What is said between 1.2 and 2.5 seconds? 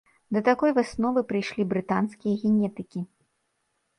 прыйшлі брытанскія